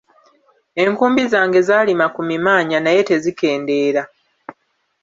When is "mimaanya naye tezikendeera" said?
2.29-4.03